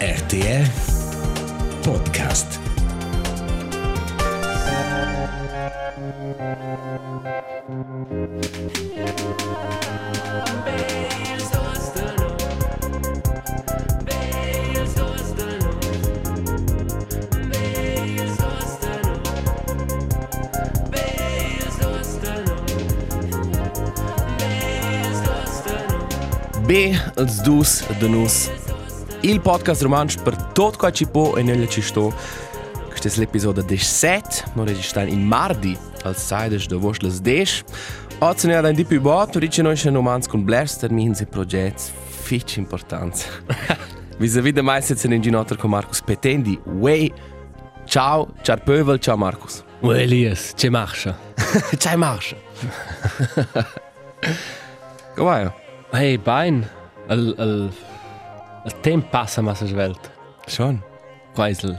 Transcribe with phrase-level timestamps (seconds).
[0.00, 0.66] RTR
[1.82, 2.58] Podcast.
[26.66, 28.55] B, els dus, de nus.
[29.26, 30.36] Il podcast romansch per
[30.76, 32.14] qua ci po e nella ci sto.
[32.86, 37.64] Questa è l'episodio 17, noi registriamo in mardi, al 16 de vos les 10.
[38.20, 41.26] Oggi ne ha di più bot, dice noi c'è un romanzo con Blair termini e
[41.26, 41.82] progetti
[42.22, 43.26] fitch importanza.
[44.20, 46.56] Vis-à-vis de mai sitzen in ginotto con Marcus Petendi.
[46.64, 47.12] Wey,
[47.84, 49.64] ciao, ciao Pövel, ciao Marcus.
[49.80, 51.18] Oh, Elias, ce marcha.
[51.78, 52.36] ciao Marcia.
[55.16, 55.50] Come vai?
[55.90, 56.64] Hey, bein.
[57.08, 57.70] El, el,
[58.66, 60.10] el temp passa massa svelt.
[60.46, 60.80] Schon.
[61.34, 61.76] Quaisel,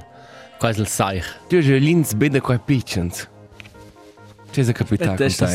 [0.60, 1.28] quaisel saich.
[1.50, 3.28] Du hast lins bede quai pitchens.
[4.52, 5.46] C'è se capita con Das te.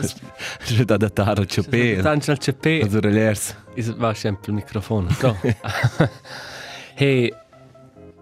[0.00, 0.20] ist
[0.64, 2.02] C'è da datare il cepè.
[2.02, 2.82] Tanto il CP.
[2.82, 3.56] Also relers.
[3.74, 5.08] Is war sempre il microfono.
[5.20, 5.36] Go.
[6.94, 7.32] hey,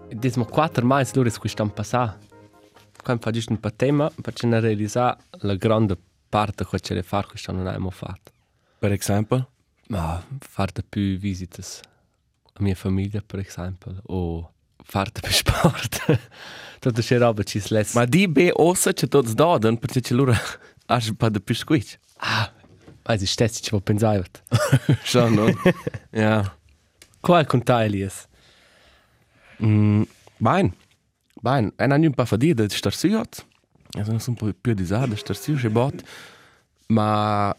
[0.09, 2.17] dismo quattro mais loro su stan passa.
[3.03, 5.97] Quando fa giusto un po' tema, per ce ne realizzare la grande
[6.29, 8.31] parte che ce le far che non abbiamo fatto.
[8.79, 9.52] Per esempio.
[9.93, 14.51] Ma fare più visite a mia famiglia, per esempio, o
[14.83, 16.19] fare più sport.
[16.79, 20.33] Tutto c'è roba ci si Ma di be ossa c'è tots doden, perché c'è loro
[20.87, 21.99] has pa de piscuit.
[22.17, 22.51] Ah,
[23.05, 24.41] weiß ich, stets ich wo pensaiert.
[25.03, 25.47] Schon, no?
[26.11, 26.57] ja.
[27.21, 28.27] Qual con te, Elias?
[29.61, 30.03] Mm,
[30.39, 30.73] Bein.
[31.41, 31.71] Bein.
[31.77, 33.45] En anni un pa fa dir, de star siot.
[33.95, 36.01] Ja, sono un po' più disade, star siot, c'è bot.
[36.87, 37.55] Ma,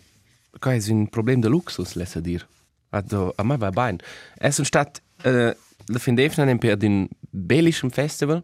[0.58, 2.46] qua è un problem de luxus, lesa dir.
[2.90, 3.98] Also, a me va bein.
[4.38, 5.52] Es un stat, uh,
[5.86, 8.42] la fin defna nem per din bellischem festival,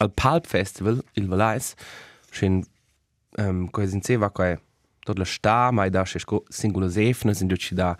[0.00, 1.74] al Palp Festival, il Valais,
[2.30, 2.64] schön,
[3.38, 4.56] um, qua sin seva, qua
[5.04, 7.96] tot la sta, ma da c'è sco singular sefna, sin duci da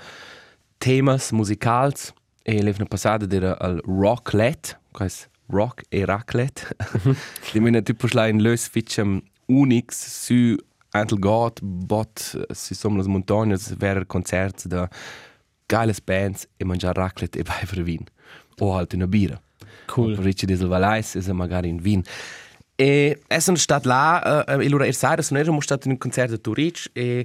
[0.78, 2.12] temas musicals,
[2.42, 5.10] e l'evna passada d'era al Rocklet, qua è
[5.52, 6.76] rock e raclet.
[7.52, 10.56] Di mena tipo schla in lös fitchem unix su
[10.92, 12.22] antel got, bot,
[12.52, 14.88] su som las montagnas, ver concerts da
[15.68, 18.06] geiles bands e mangiare raclet e bevere vin.
[18.60, 19.40] O halt una bira.
[19.86, 20.16] Cool.
[20.16, 22.04] Ricci diesel Valais e magari in Wien.
[22.76, 26.38] E sono stato là, e allora er sai, sono ero stato in un concerto a
[26.38, 27.24] Turic e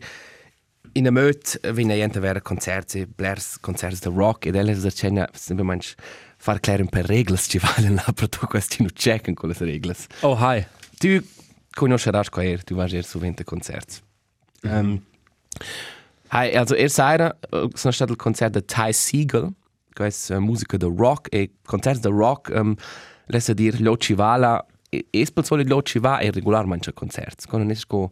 [0.94, 5.28] in a möt vina gente vera concerti, blers concerti da rock ed ella sa cena
[5.34, 5.96] sempre manch
[6.38, 10.08] far claren per reglas ci valen là per tu questi no checken con le reglas.
[10.22, 10.66] Oh, hi.
[10.98, 11.22] Tu
[11.78, 14.02] conosceras qua er, tu vas er su 20 concerti.
[14.64, 14.98] Um,
[16.30, 17.18] Hai, also er sai,
[17.74, 19.54] sono stato il concerto da Ty Siegel,
[19.94, 22.76] che è uh, musica da rock e concerti da rock, um,
[23.28, 27.48] lesa dir lo ci vala, e espel solo lo ci va e regolarmente concerti.
[27.48, 28.12] Quando non esco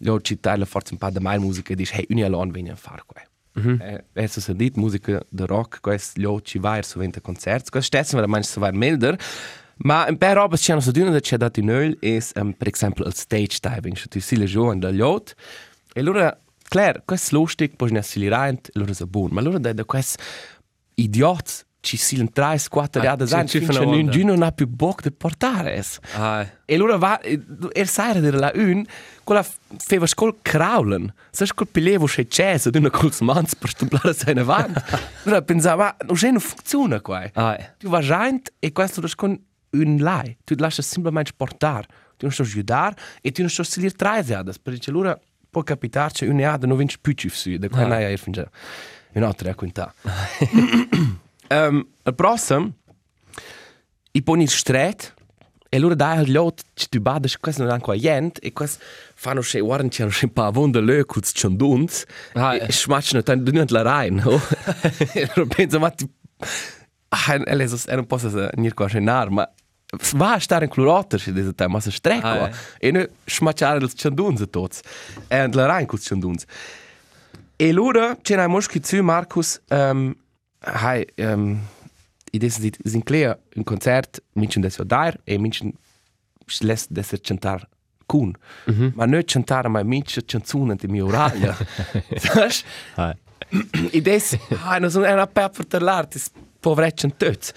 [0.00, 2.70] lo ci taglia forse un po' da mai musica e dice, hey, uni alone vieni
[2.70, 3.22] a fare qua.
[3.58, 3.80] Mm -hmm.
[3.80, 7.70] eh, Adesso si dit musica da rock, questo lo ci va e su 20 concerti.
[7.70, 9.18] Questo stesso ma manche si va milder.
[9.78, 13.04] Ma un po' roba c'è su d'una c'è dato in öl è, um, per esempio,
[13.06, 15.34] il stage diving, cioè tu si le giovane da yacht.
[15.92, 16.38] E allora,
[16.68, 19.34] klar, questo lustig, poi ne si rein, allora è buono.
[19.34, 20.22] Ma allora da, da questo
[20.94, 24.16] idiot ci si in 3, 4 Ah, anni, ci- anni, ci fanno onda.
[24.24, 25.74] non ha più bocca di portare.
[25.76, 26.00] es.
[26.16, 26.44] Hi.
[26.64, 28.84] E allora va, er sai da la un,
[29.22, 31.12] quella feva scol craulen.
[31.30, 34.80] Sai scol pilevo che c'è, se d'una col mans per stublare se ne avanti.
[35.24, 37.22] allora pensava, non c'è non funziona qua.
[37.22, 37.56] Hi.
[37.78, 40.36] Tu vas rein e questo lo con un lai.
[40.44, 41.86] Tu lasci semplicemente portare.
[42.16, 45.18] Tu non stai aiutare e tu non stai salir tre adas, perché allora
[45.50, 47.86] può capitarci un ada non vinci più ci su, da qua Ah.
[47.86, 48.48] non hai finge.
[49.12, 49.92] Un'altra quinta.
[51.50, 52.72] um, il prossimo
[54.12, 55.14] i poni stret
[55.68, 58.82] e allora dai al lot ci tu badas questo non anche gente e questo
[59.14, 62.04] fanno che guardano c'è un po' avonda le cuts ciondunz
[62.34, 64.40] Ah, e smatchano tan dunant la rein oh
[65.12, 66.08] e allora penso ma ti
[67.08, 69.48] ah e le so era un po' se nir qua cenar ma
[70.12, 73.92] va a stare in clorotter se dese tema se strecco Ah, e ne smatchare il
[73.92, 74.80] ciondunz a tots
[75.28, 76.44] e la rein cuts ciondunz
[77.56, 80.14] e allora c'è una moschi zu Markus um,
[80.60, 81.58] hai um,
[82.32, 85.72] i des dit sin clear un concert minchen des dar e minchen
[86.60, 87.68] les des cantar
[88.06, 88.34] kun.
[88.66, 88.92] Mm -hmm.
[88.94, 91.56] ma ne cantare mai minche canzone di mio oralia
[92.16, 92.64] Saps?
[92.96, 93.12] Hi.
[93.92, 96.18] I des hai no sono una per per l'arte
[96.66, 97.52] povrecchen töt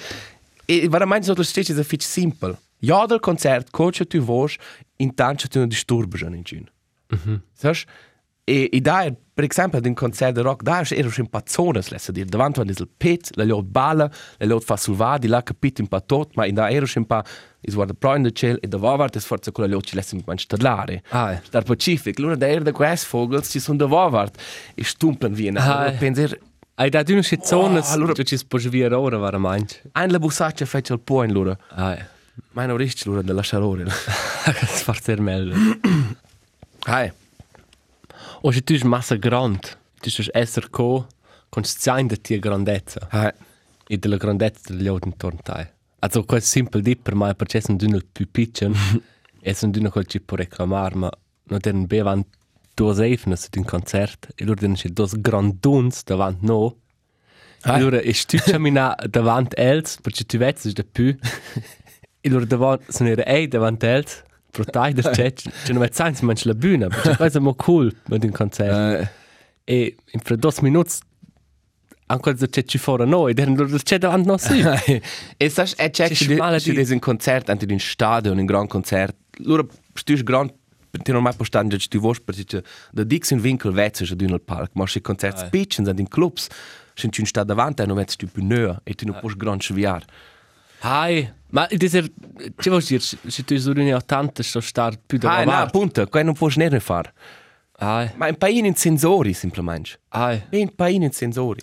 [0.67, 4.57] e veramente so das steht ist fitch simple ja del concert coach tu vos
[4.97, 6.67] intanto tu non disturbi in gin
[7.11, 7.41] Mhm.
[7.57, 7.85] Saps?
[8.45, 11.81] E, e da, er, per esempio, ad un concert de rock, da ero un pazzone,
[11.89, 15.81] lessa dir, davanti a il pet, la liot balla, la liot fa sulvadi, la capito
[15.81, 17.23] un pa tot, ma in da ero un pa,
[17.61, 19.95] is guarda pro in de ciel, e da vavart es forza con la liot ci
[19.95, 21.01] lessa un stadlare.
[21.09, 21.41] Ah, eh.
[21.45, 24.35] Star Pacific, l'una da er de quest vogels, ci son da vavart,
[24.75, 25.97] e stumplen wie, Ah, na, eh.
[25.97, 26.37] penser,
[26.79, 29.81] Hai da d'una schizzone, Oh, allora- tu ci sposi via ora, var a manch.
[29.91, 31.57] ein la busaccia fece al point, lura.
[31.71, 32.05] Ah, eh.
[32.53, 33.83] Ma non riesci, lura, della charore.
[33.83, 35.55] Das farzer meglio.
[36.87, 37.11] Hai.
[38.43, 39.59] O se tu es massa grand,
[39.99, 41.05] tu es esser co,
[41.49, 43.07] con zain de tia grandezza.
[43.11, 43.33] Hai.
[43.85, 45.73] E della grandezza degli auto intorno a te.
[45.99, 48.73] Also, questo è simple di per me, perché sono d'una più piccolo,
[49.41, 51.09] e sono d'una col ci può reclamare, ma
[51.49, 52.23] non devono bevan
[52.79, 56.75] due eifnes ad un concert, e loro devono c'è due granduns davanti no.
[57.61, 57.77] E Ah.
[57.77, 61.13] loro, e stu cammina davanti els, perché tu vedi, è da più.
[62.21, 65.93] E loro davanti, sono era ei davanti els, pro tai der c'è, c'è non vedi
[66.15, 69.01] se mangi la bühne, perché questo è molto cool ad un concert.
[69.01, 69.17] Eh,
[69.75, 70.95] E in fra dos minuti,
[72.07, 74.59] anche se c'è ci fuori noi, devono loro c'è davanti no sì.
[75.37, 77.79] E sai, è c'è Ci che schmala di di- di un concert, anche di un
[77.79, 79.15] stadio, un gran concert.
[79.43, 80.49] Loro stus gran
[80.91, 84.41] ti non mai postando che tu vuoi perché da Dix in Winkel vezzo già nel
[84.41, 85.45] park, ma se concert Ah.
[85.45, 86.47] speechen sind in clubs,
[86.95, 90.03] sind tu sta davanti e non vezzo più nöa e tu non puoi gran sviar.
[90.81, 92.09] Hai, ma il diser,
[92.57, 95.67] ci vuoi dire, se tu sei un 80 sto star più da Ah, no, avanti.
[95.67, 97.13] appunto, quello non puoi ne fare.
[97.81, 99.99] Hai, Ma un paio in sensori, semplicemente.
[100.09, 101.61] hai, Un paio in sensori.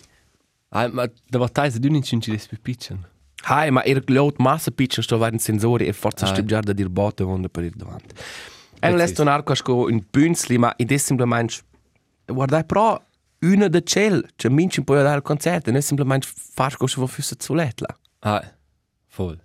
[0.69, 1.37] hai, ma da
[1.71, 2.99] se tu non ci des più piccolo.
[3.49, 6.73] Hai, ma er glaut massa pitchen sto vai in sensori e forza stib già da
[6.73, 8.13] dir botte vonda per ir davanti.
[8.79, 11.63] E lässt tornar casco in Bünzli, ma id è semplicemente
[12.25, 13.03] guardai pro
[13.39, 17.53] una de cel, cioè minci poi dal concerto, è semplicemente far cosa vo füsse zu
[17.53, 17.87] letla.
[18.19, 18.47] Hai,
[19.15, 19.39] voll.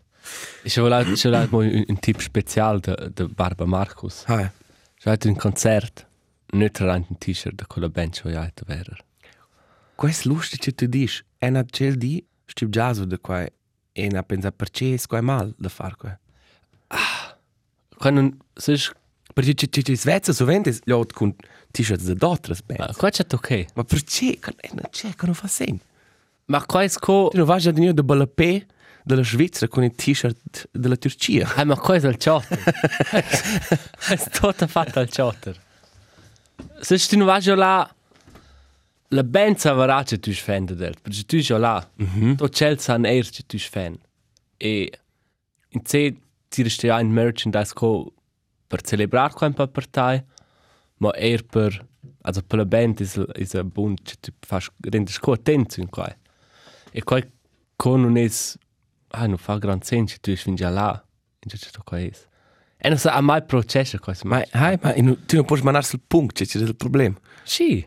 [0.63, 4.25] Ich will halt, ich will halt mal ein, Tipp spezial der de Barba Markus.
[4.29, 4.51] Hai.
[4.99, 6.07] Ich hatte ein Konzert,
[6.53, 8.99] nicht rein ein T-Shirt, con la Band, wo ich heute wäre.
[9.97, 13.49] Quest lustig che tu dis, e na cel di stib su de quai
[13.93, 16.17] e na pensa perché è quai mal da far quai.
[17.99, 18.95] Können, sonst,
[19.33, 21.35] Perché ci ci svezza sovente lot con
[21.71, 22.97] t-shirts de d'altras ah, bands.
[22.97, 23.67] qua c'è ok.
[23.75, 24.39] Ma perché?
[24.73, 25.81] Na c'è che non fa sen.
[26.47, 28.67] Ma qua è co, Tu non vai già di de Balapé
[29.05, 31.55] della Svizzera con il t-shirt della Turcia.
[31.55, 32.59] Ah, ma qua è il chotter.
[34.09, 35.57] è tutto fatto al chotter.
[36.81, 37.95] Se tu non vai già là,
[39.09, 41.89] la band saprà che tu sei fan del, perché tu sei là,
[42.37, 43.99] tu c'è san er che tu sei fan.
[44.57, 44.93] E
[45.71, 46.17] in sé
[46.49, 48.13] ti resti ein merchandise co
[48.73, 50.25] per celebrare qua un po' per te,
[50.97, 51.87] ma er per,
[52.23, 55.91] also per la band is is a buon che tu fas rendes co attento in
[55.91, 56.09] qua.
[56.91, 57.21] E qua
[57.77, 58.57] co non es
[59.11, 61.05] ah, non fa gran senso, tu sei già là.
[61.45, 62.27] In ciò che qua es.
[62.79, 65.85] E non sa mai processo questo, ma Ma hai, ma in- tu non puoi mandare
[65.85, 67.17] sul punto, c'è il problema.
[67.43, 67.87] Sì.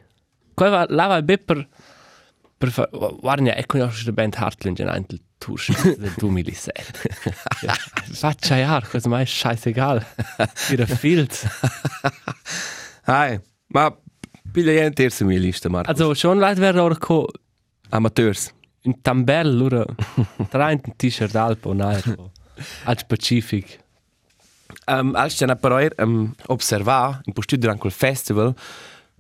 [0.54, 1.68] Qua va, là va be per...
[2.58, 5.06] per fa, guarda, e conosci la band Heartland in ein
[5.38, 5.60] Tour
[5.98, 7.10] del 2007.
[8.14, 10.06] Faccia ja, questo ma è scheißegal.
[10.72, 11.48] Ihr Field.
[13.04, 13.96] Hai, ma
[14.54, 15.90] io in terza mia lista, Marco.
[15.90, 17.28] Also schon leid wäre auch ko
[17.90, 18.54] Amateurs.
[18.86, 19.88] in Tambell oder
[20.52, 22.32] ein T-Shirt Alpo Nairo.
[22.86, 23.80] Als Pacific.
[24.88, 28.54] Um, als c'è una parola um, osservare, in posto durante quel festival,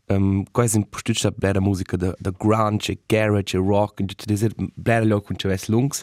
[0.07, 4.05] um, quasi in posto c'è bella musica da, da grunge, e garage, e rock, e
[4.05, 6.01] c'è diser bella loro con c'è lungs,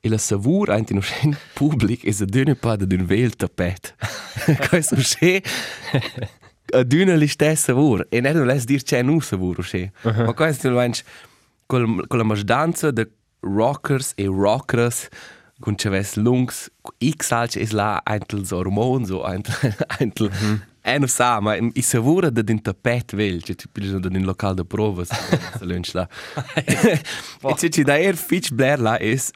[0.00, 3.94] e la savura anche in un pubblico è a dune pa da d'un vel tapet.
[4.68, 5.40] Questo c'è
[6.74, 9.90] a dune li stessa savura, e non les dir c'è un savura c'è.
[10.02, 10.90] Ma questo è
[11.66, 15.08] con con la maždanza de rockers e rockers
[15.60, 16.70] con c'aves lungs
[17.00, 20.30] x alce es la eintel so hormon so eintel eintel
[20.86, 24.54] en sa ma i savura de din tapet vel che tu pilis de din local
[24.54, 25.08] de provas
[25.58, 26.06] se lunch la
[26.54, 29.30] e ci ci da er fich blair la es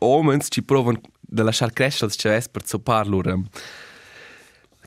[0.00, 3.44] omens ci provan de lasciar crescere c'aves per so parlo um,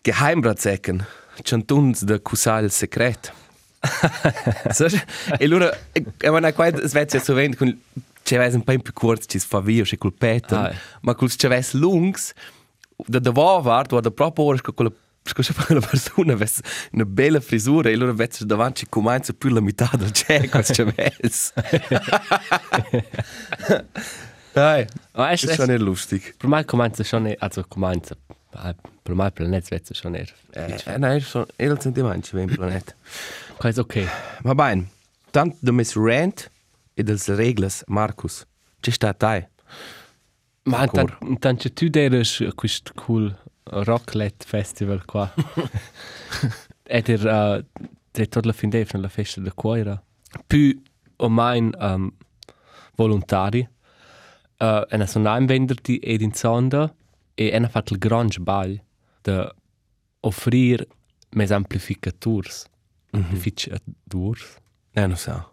[0.03, 1.05] geheimratsecken
[1.43, 3.31] chantuns de cusal secret
[4.75, 4.93] Saps?
[5.39, 7.69] e allora, e ma qua Svezia so vend con
[8.23, 10.13] c'è un po' più corto ci fa via c'è col
[10.49, 10.73] Ah.
[11.01, 12.33] ma col c'è ves lungs
[13.07, 14.91] da da va vart o da proprio ora con quella
[15.29, 16.61] Scusa per la persona avesse
[16.93, 21.53] una bella frisura e allora vedi davanti comincia più la metà del cosa c'è ves
[24.53, 26.35] Dai, Ma è schon nicht lustig.
[26.35, 28.15] Per me comincia schon e also comincia.
[29.03, 30.33] Per me il Netzwetzer schon er.
[30.53, 32.95] Eh, nein, schon el sentimenti beim Planet.
[33.57, 34.07] Qua è ok.
[34.43, 34.89] Ma bene,
[35.31, 36.49] tant de mes rant
[36.95, 38.45] e dels reglas, Marcus.
[38.81, 39.47] Ci sta dai.
[40.63, 41.17] Ma Ancora.
[41.21, 43.35] intanto tu deres questo cool
[43.71, 45.29] Rocklet Festival qua.
[46.97, 49.97] Ed er uh, direttor la fin d'evna la festa de Coira.
[50.47, 50.73] Più
[51.17, 52.11] o mein um,
[52.95, 53.67] volontari.
[54.59, 56.93] Uh, ena sono in venderti ed in sonda
[57.33, 58.81] e ena fatto il gran sbagl
[59.21, 59.53] de
[60.19, 60.85] offrir
[61.29, 62.65] mes amplificators.
[63.11, 64.57] Amplificators?
[64.91, 65.49] Eh, non so.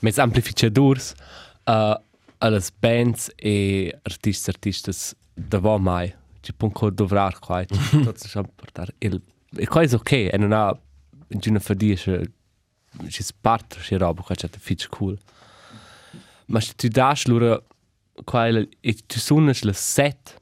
[0.00, 1.14] Mes amplificators
[1.66, 1.94] uh,
[2.38, 6.12] alle bands e artisti artistas da va mai.
[6.42, 7.64] Ci punco dovrar qua.
[7.64, 9.22] Tutto si portare il
[9.54, 10.76] e qua è ok, e non ha
[11.28, 12.32] giuna fadisce
[13.08, 15.18] ci spart ci roba qua c'è fitch cool.
[16.46, 17.62] Ma se tu dash lura
[18.24, 20.36] qua e tu suonas la set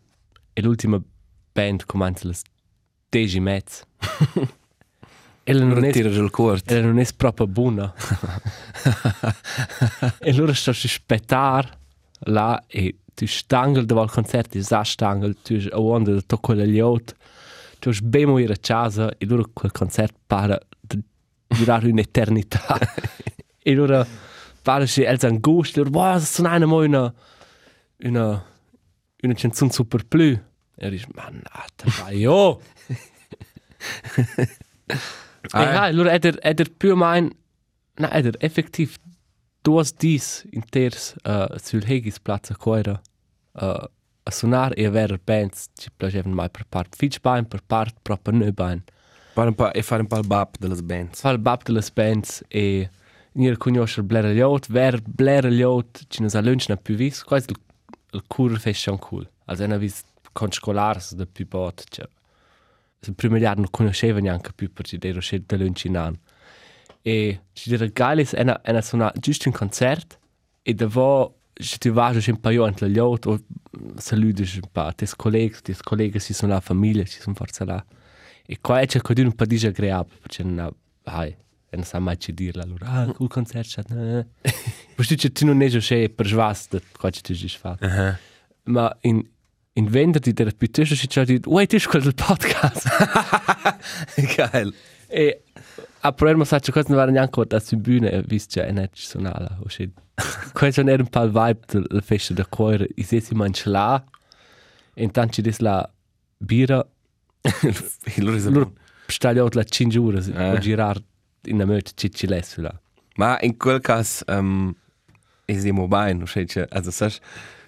[0.52, 1.00] e l'ultima
[1.52, 2.34] band comincia la
[3.08, 3.82] deci mezz.
[5.42, 6.60] Ella non è tira il cuore.
[6.66, 7.92] ella non è proprio buona.
[10.20, 11.78] e loro sto si spettar
[12.26, 16.64] là e tu stangel da val concerti, sa stangel, tu a onda da tocco la
[16.64, 17.12] liot,
[17.78, 21.02] tu has bemo ir a casa e loro quel concert para de
[21.48, 22.78] durar un'eternità.
[23.62, 24.06] e loro
[24.64, 27.12] para si els an gust, loro, wow, sono una mo una,
[28.04, 28.42] una,
[29.22, 30.32] una canzone super plu.
[30.82, 32.58] E dici, ma nata, vai, oh!
[35.52, 37.30] Ah, ja, allora ed er ed er più mein
[37.96, 38.98] na ed er effektiv
[39.64, 43.00] duas dis inters uh, sul Hegis Plaza Coira
[43.52, 43.88] uh,
[44.22, 48.36] a suonar e aver bands ci piacevano mai per part fitch bain per part proprio
[48.36, 48.82] ne bain
[49.32, 51.14] Fare un po' e fare un po' il bap delle band.
[51.14, 52.90] far il bab delle bands e
[53.32, 57.46] nir conoscer Blair Liot ver Blair Liot ci nos a lunch na più vis quasi
[57.50, 57.56] il,
[58.12, 59.28] il cur fashion cool.
[59.44, 60.02] Also una vis
[60.32, 62.08] con scolars da più bot cioè
[63.06, 66.18] il primo anno non conosceva neanche più perché ero scelto da lunch in anno
[67.02, 70.18] e ci dire geil è una una suona giusto un concert
[70.62, 73.38] e da vo se tu vas un paio ant la Liot o
[73.98, 77.84] saludes un pa tes colleghi tes colleghi si sono la famiglia ci sono forza là
[78.46, 80.72] e qua c'è così un po' disagreabile perché non ha
[81.04, 81.30] hai
[81.72, 84.26] e non sa mai ci dirla allora ah cool concert c'è eh.
[84.94, 88.18] Poi tu tu non è già per svas da qua ci tu già fatto Aha.
[88.64, 89.24] ma in
[89.74, 92.88] in venderti der piuttosto si c'è di wait is quel podcast
[94.34, 94.74] Geil.
[95.06, 95.42] e
[96.00, 98.94] a provermo sa c'è cosa non era neanche da su bühne e vis c'è net
[98.94, 99.92] sonala o shit
[100.52, 104.04] questo era un po' il vibe del festa da cuore i se si mangia là
[104.94, 105.88] e intanto ci la
[106.36, 106.86] birra
[108.18, 108.72] Allora loro
[109.06, 110.42] stagliano la 5 ore Eh.
[110.42, 111.02] a girare
[111.44, 111.64] in una
[112.26, 112.80] lessu là
[113.16, 114.74] Ma in quel caso um,
[115.44, 117.18] è siamo bene, cioè, also sai, tu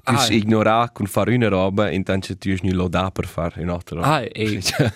[0.04, 0.34] Ah, eh.
[0.36, 4.14] ignorare con fare una roba e intanto tu hai loda per fare un'altra roba.
[4.14, 4.92] ah e Cioè,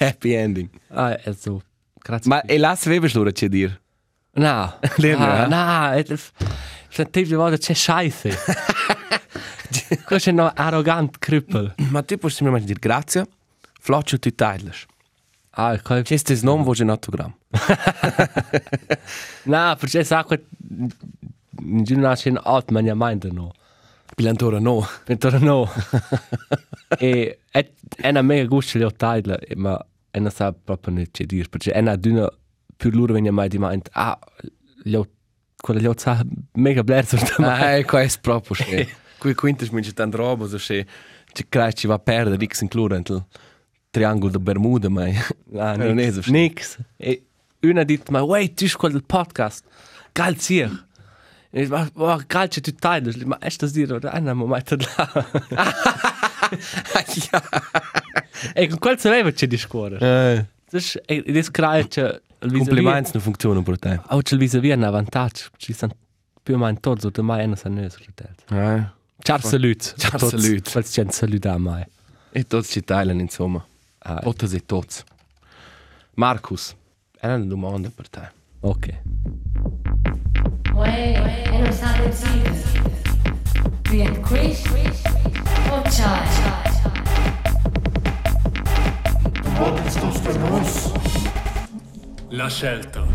[0.00, 0.68] Happy ending.
[0.88, 1.62] ah è so
[2.02, 3.80] grazie Ma e là sapevi l'ora c'è dire?
[4.44, 6.04] no Lerne, ah, no è
[6.88, 8.36] sentivo di volta c'è scheiße
[10.04, 13.26] questo è un arrogant crüppel Ma tu puoi semplicemente dire grazie,
[13.80, 14.86] floccio tu taglias.
[15.50, 17.34] ah qua C'è questo nome voce in autogramma.
[19.44, 20.44] no perché sa che
[21.58, 23.52] in giornata c'è un alt ma non mai no
[24.14, 24.86] Pilantore no.
[25.04, 25.68] Pentora no.
[26.98, 31.46] e è una mega gusto le tagliare, ma è non sa proprio ne c'è dire,
[31.50, 31.96] perché è una
[32.76, 34.18] più loro venia mai di mind, ah,
[34.84, 35.08] le
[35.56, 37.16] quella le sa mega blerzo.
[37.38, 38.86] Ah, ecco, è proprio sì.
[39.18, 40.86] Qui quintas mi c'è tanta roba, so se
[41.32, 43.24] ci crei ci va a perdere X include il
[43.90, 45.04] triangolo di Bermuda, ma
[45.56, 46.20] Ah, non è so.
[46.20, 46.28] nix.
[46.28, 46.78] Nix.
[46.96, 47.24] E
[47.62, 49.64] una dit, ma wait, tu quel del podcast.
[50.12, 50.84] Geil zier.
[51.50, 54.62] E ich oh, geil c'è tu tagliare, ma è sto dire, ah, no, ma mai
[57.32, 57.42] ja.
[58.54, 59.98] E con quel sapeva c'è di scuola.
[59.98, 62.20] Eh, Das è vis-à-vis.
[62.38, 64.00] Compliments non funzionano per te.
[64.08, 65.94] Auch c'è il vis-à-vis un avantaggio, ci sono
[66.42, 68.34] più o meno tutti, o mai hanno sanno sul hotel.
[68.50, 68.94] Eh.
[69.18, 69.94] Ciao salut.
[69.98, 70.70] Ciao, salut.
[70.70, 71.84] Quel c'è un saluto a mai.
[72.30, 73.64] E tutti ci tagliano, insomma.
[73.98, 74.96] Ah, Tutti e tutti.
[76.14, 76.74] Marcus,
[77.18, 78.30] è una domanda per te.
[78.60, 79.00] ok.
[80.74, 82.64] Uè, e non sa dire.
[83.88, 84.54] Bien qui.
[85.70, 86.44] O chai.
[92.30, 93.06] La scelta.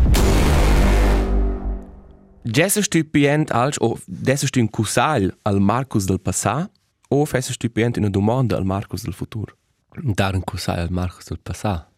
[2.42, 6.70] Jesse stupient als o desse stu un cusal al Marcus del passà
[7.08, 9.54] o fesse stupient una domanda al Marcus del futur.
[10.02, 11.90] Dar un cusai al Marcos del passà.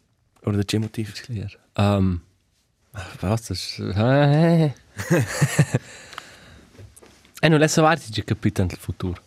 [0.43, 1.13] Oder da c'è motiv?
[1.21, 1.57] Clear.
[1.77, 2.21] Um,
[3.21, 3.79] was.
[3.79, 4.73] Eh,
[7.39, 9.21] e non adesso varti c'è capito il futuro.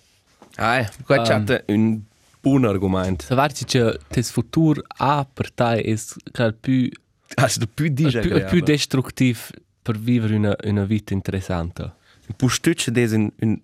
[0.57, 2.01] Ah, eh, qua c'è un
[2.41, 3.25] buon argomento.
[3.25, 6.91] Se varti c'è il futuro a per te è il più...
[7.35, 9.41] Also, più Il dice più, più destruttivo
[9.83, 11.95] per vivere una, una vita interessante.
[12.37, 13.61] Pustucce des in in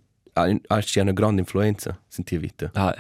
[0.66, 2.71] als c'è una grande influenza in tua vita.
[2.75, 2.94] Ah,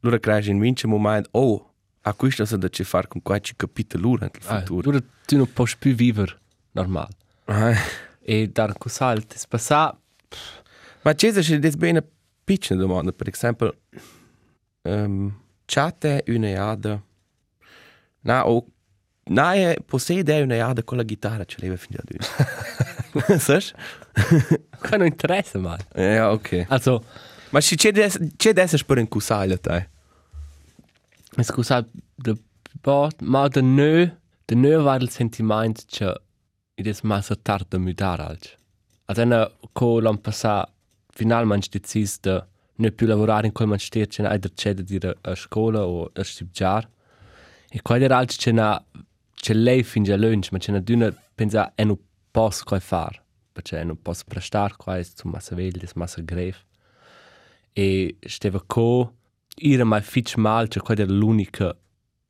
[0.00, 4.16] Allora crei in vince moment oh a questo se da ci far con qualche capitolo
[4.18, 4.90] nel Ah, futuro.
[4.90, 6.38] Dura tu non puoi più vivere
[6.72, 7.08] normal.
[7.44, 7.74] Ah,
[8.20, 9.96] E dar cos'al ti spassa
[11.02, 12.02] Ma c'è se des bene
[12.44, 13.76] piccole domande, per esempio,
[14.82, 15.32] um,
[15.64, 17.00] chatte una jada,
[18.22, 18.66] na o
[19.24, 23.38] na è possiede una jada con la chitarra, ce l'aveva fin già due.
[23.38, 23.62] Sai?
[24.80, 25.78] che non interessa mai.
[25.94, 26.66] Ja, ok.
[26.68, 27.04] Also,
[27.52, 29.88] Ma ci c'è des c'è des per un cusale te.
[31.36, 31.86] es cos'al
[32.16, 32.34] de
[32.82, 34.10] bot, ma de nö,
[34.46, 36.14] de nö war il sentiment che
[36.76, 38.56] id es mal so tard de mudar alc.
[39.04, 40.66] Also na co l'an passa
[41.12, 42.42] finalmente decis de
[42.76, 46.10] ne più lavorare in quel man steht, c'è eider c'è da dire a scuola o
[46.14, 46.88] a studiare.
[47.68, 48.82] E qual era alc c'è na
[49.42, 51.98] c'è lei fin già lunch, ma c'è na d'una pensa e non
[52.30, 53.20] posso quoi far.
[53.50, 56.54] Perché e non posso prestar qua è zu massa veglia, è massa grave.
[57.72, 59.16] E steva co
[59.56, 61.76] era mai fitch mal, cioè quella era l'unica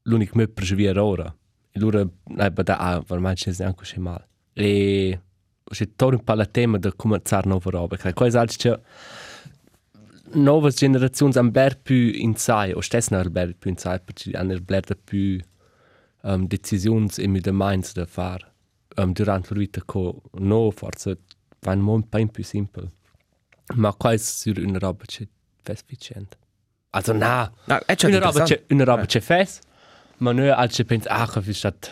[0.04, 1.36] l'unico me per vivere ora.
[1.70, 4.26] E allora, eh, beh, da, ah, veramente c'è neanche così mal.
[4.54, 5.20] E
[5.94, 7.96] torno un po' il tema di cominciare nuove robe.
[7.98, 8.80] Perché qua è altro che
[10.38, 14.30] nuove generazioni hanno ben più in sé, o stesso hanno ben più in sé, perché
[14.34, 15.38] hanno ben più
[16.22, 18.52] um, decisioni e mi domande da fare
[18.96, 21.18] um, durante la vita che no, forse
[21.60, 22.90] vanno un po' più semplice.
[23.74, 25.28] Ma qua è sur una roba che
[25.62, 26.36] è sufficiente.
[26.90, 29.60] Also, na, Na, è una roba c'è una roba c'è fes
[30.18, 31.88] ma noi altri pensa ah che è stato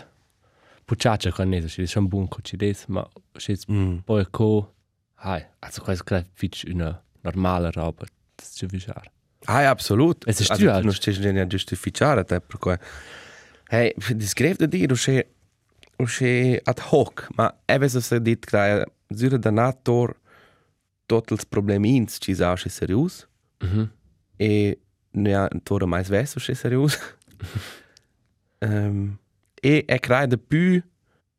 [0.85, 3.99] pucciaccia con ne ci sono buon con ci des ma c'è Mm.
[4.05, 4.75] poi co
[5.23, 8.05] hai also questo è fitch una normale roba
[8.37, 9.11] ci visar
[9.47, 10.27] Ah, ja, absolut.
[10.29, 12.77] Es ist also, du non stai ne giustificare te per cui
[13.73, 15.29] Hey, discrev da dire che
[15.97, 20.19] che ad hoc, ma è vero se dit che zura da nator
[21.07, 23.29] tutti i problemi ins ci sa che serius
[23.61, 23.91] mhm
[24.41, 24.79] e
[25.11, 26.99] ne ha tora mais verso che serius.
[28.61, 29.19] um,
[29.55, 30.83] e è crea de più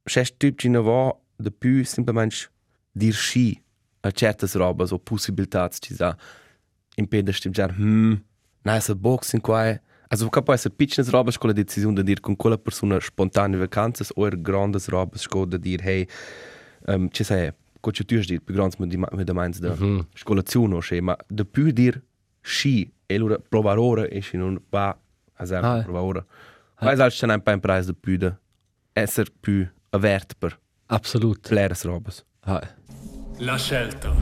[0.03, 2.49] c'è typ ci ne va de più semplicemente
[2.91, 3.59] dir sci
[4.01, 6.15] a certas robas o possibilitats ci sa
[6.95, 8.13] impede stimgiar hm
[8.63, 9.79] na essa boxing qua
[10.11, 13.57] also ca può essere piccines robas con la decisione de dir con quella persona spontanee
[13.57, 16.05] vacanzas o er grandes robas sco de dir hey
[16.87, 20.07] um, ci sai co ci tu dir più grands mit mit de meins da Mhm.
[20.15, 22.01] scolazione o sche ma de più dir
[22.41, 24.89] sci e allora provare ora e se non va
[25.33, 25.81] a sempre Ah.
[25.83, 26.25] provare ora.
[26.81, 28.33] Vai salts c'è un po' in price de più de
[28.93, 31.49] essere più avert per absolut.
[31.51, 32.67] leres robas hai
[33.37, 34.13] La scelta.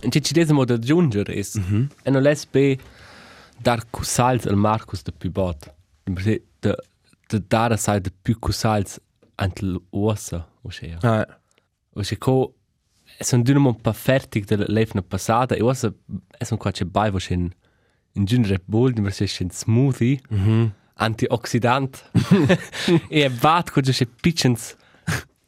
[0.00, 1.56] e ci ci des mo da giungere es.
[2.04, 2.46] E non les
[3.62, 5.60] dar cusals al Marcus de più bot
[6.06, 6.40] de
[7.30, 9.00] de dar sai de più cusals
[9.36, 11.26] antel ossa o sea ah
[11.94, 12.54] O se co
[13.20, 15.92] son dünner un pa fertig de lefna passada e osa
[16.40, 17.52] es un quace bai vo in
[18.14, 20.20] in gin Red Bull di se in smoothie
[20.96, 22.04] antioxidant.
[23.10, 24.76] E e vat co se pitchens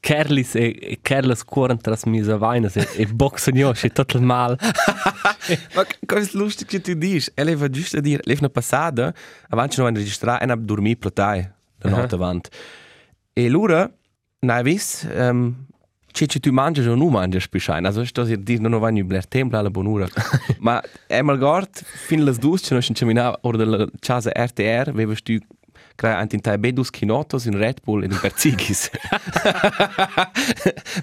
[0.05, 4.59] Kerlis e, Kerlis cuoran tras misa vainas e, e boxen jo se total mal
[5.75, 7.31] Ma cosa è lustig che tu dici?
[7.35, 9.13] E lei va giusto a dire, lei una passata,
[9.49, 12.51] avanti non registrare e non dormire per te, la notte avanti.
[13.33, 13.49] E
[14.57, 15.67] hai visto, um,
[16.13, 17.85] c'è che tu mangi o non mangi spischein.
[17.85, 20.07] Also, sto a dire, non vai a tempo alla buonura.
[20.61, 23.05] Ma è mal gort, fin le due, c'è non c'è
[23.43, 25.39] ora della casa RTR, avevi tu
[25.97, 28.91] crea anti tai bedus kinotos in Red Bull e in Berzigis.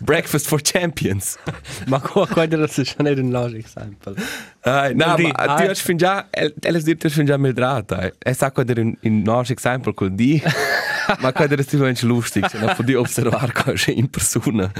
[0.01, 1.37] Breakfast for Champions.
[1.87, 4.13] ma co qua era se schon ein logic example
[4.63, 7.37] Ai, no, Vuol ma dire, tu ah, hai fin già, elles dir tu fin già
[7.37, 8.01] mildrata.
[8.01, 8.13] eh.
[8.19, 10.41] E sa quando in in nos example col di,
[11.19, 14.71] ma quando era sicuramente lustig, se non podia osservar cosa in persona.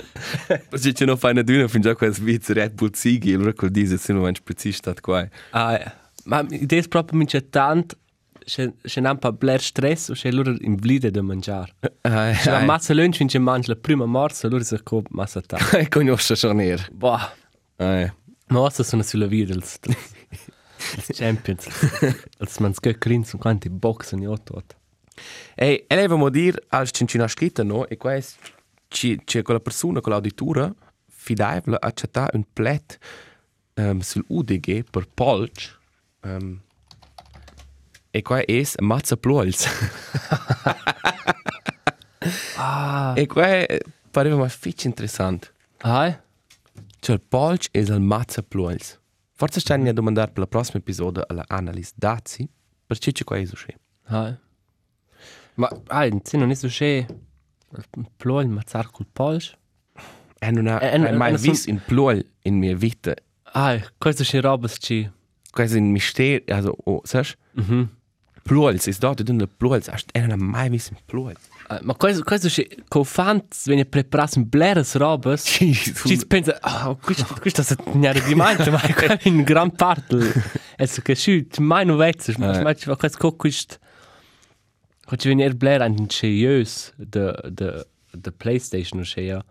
[0.70, 3.70] Perché c'è non fai una duna fin già quel Svizzera Red Bull Zigi, allora col
[3.70, 5.28] di se sicuramente precisi stat qua.
[5.52, 5.96] ah,
[6.26, 7.98] ma idee proprio mi tant
[8.46, 12.50] se se non pa bler stress o se loro in vlide de mangiare Ai, Se
[12.50, 12.66] la ai.
[12.66, 15.58] massa lunch finché mangi la prima morsa, allora si cop massa ta.
[15.78, 16.88] E conosce schon er.
[16.92, 17.32] Boah,
[17.78, 18.12] Ai.
[18.48, 19.64] morsa sono sulla via del
[20.82, 21.68] dels champions.
[22.40, 24.76] Als man sche clean su quanti boxen io tot.
[25.56, 28.18] E e lei mo dir als cincina scritta no e qua
[28.88, 30.74] ci c'è quella persona con l'auditura
[31.08, 32.98] fidevole a accettare un plet
[33.76, 35.78] um, sul UDG per Polch
[36.24, 36.60] um,
[38.12, 39.66] e qua è mazza pluols
[42.58, 43.66] Ah, e qua
[44.12, 46.16] pareva ma fitch interessant hai?
[47.00, 49.00] cioè il Polch è il mazza pluols
[49.34, 52.48] forse stai a domandare per la prossima episodio alla Annalise Dazzi.
[52.86, 53.74] Perché c'è qua è così
[54.06, 54.36] Hai.
[55.56, 57.08] Ma ai, se non è che
[58.18, 59.58] ploi il mazzar col polsch.
[60.38, 63.16] e non ha E- e- mai visto in pluol in mia vita?
[63.54, 65.10] Ai, questo c'è roba ci.
[65.50, 67.26] quasi un mistero also oh, sai?
[67.54, 67.90] Mhm.
[68.44, 70.70] Pluels, ist dort in der Pluels, hast du einen mai
[71.08, 71.40] Pluels.
[71.70, 75.44] Eh, Ma questo, questo è con fans viene preparato in bleres robes.
[75.44, 80.34] Ci pensa, ah, questo, questo è un arredimento, ma è in gran parte.
[80.76, 83.78] È che sì, mai non vezzo, ma ma ci va questo questo.
[85.06, 89.44] Questo viene er bler an seriös de de de PlayStation o sia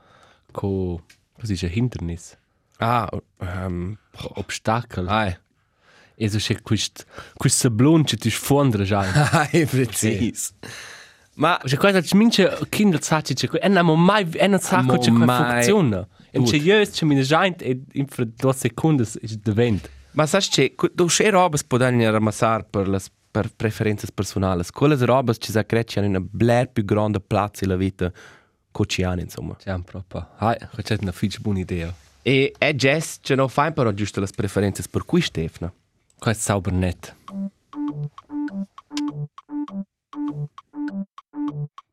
[0.53, 1.03] co
[1.39, 2.37] così c'è hindernis,
[2.79, 3.09] Ah,
[3.41, 3.99] ähm,
[4.37, 5.07] obstakel.
[5.07, 5.39] E
[6.29, 7.05] so c'è questo
[7.35, 9.01] questo blon che ti sfondra già.
[9.51, 10.53] Ai, precis.
[11.35, 15.11] Ma, Cioè, questo ci mince Kindle saci che e non mai e non sa che
[15.11, 15.55] mai.
[15.55, 16.07] funziona.
[16.31, 19.89] E c'è io c'è mi giant e in fra due secondi è de vent.
[20.13, 24.65] ma sai che, tu c'è robes podani ramassar per las per preferenze personali.
[24.73, 28.13] Quelle robes ci sa creci hanno una bler più grande plazza in la vita
[28.73, 29.55] cociana, insomma.
[29.57, 30.29] C'è un proprio.
[30.39, 31.95] Hai, c'è una fitch buona idea.
[32.23, 35.73] E è jazz, c'è no fine però giusto le preferenze per cui Stefano.
[36.21, 37.17] Questo sauber net.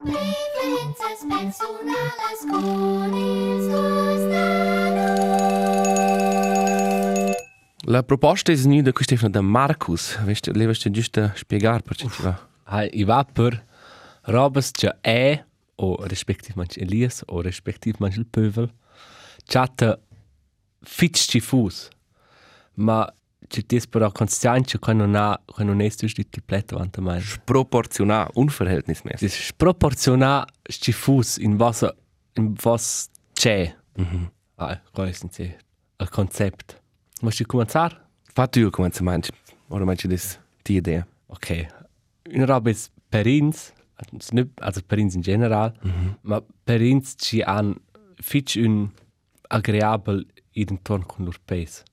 [0.03, 3.07] Preferences personales con
[7.85, 10.21] La proposta è venuta qui Stefano da Marcus.
[10.25, 12.49] Veste, leveste giusto spiegare per ci va.
[12.63, 13.65] Hai, i va per
[14.23, 18.73] robes c'è e o respektivamente Elias o respektivamente il pövel.
[19.45, 19.97] C'è
[20.81, 21.87] fitch diffus.
[22.73, 23.09] Ma
[23.47, 27.21] c'è tes però constante che non ha che non è stu il pleto ante mai.
[27.43, 29.21] Proportional, unverhältnismäßig.
[29.21, 30.45] Das ist proportional
[30.85, 31.83] diffus in was
[32.35, 33.75] in was c'è.
[33.97, 34.31] Mhm.
[34.55, 35.55] Ah, questo è
[35.99, 36.81] il concept.
[37.21, 37.95] Vuoi cominciare?
[38.33, 39.29] Fa tu come se mangi.
[39.69, 41.05] Ora mangi das die Idee.
[41.27, 41.67] Ok.
[42.33, 42.75] Una roba è
[43.09, 45.73] per ins, also nicht- also per ins in general,
[46.21, 47.75] ma per ins ci han
[48.21, 48.89] fitch un
[49.49, 51.83] agreeable intorno con lor pace.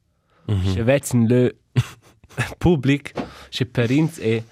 [0.46, 1.54] Se vetzen le
[2.59, 3.12] public,
[3.50, 4.42] se per ins è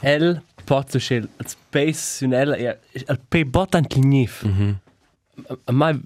[0.00, 4.44] el pozzo scel il space un el è il pe botant lignif.
[5.70, 5.98] Ma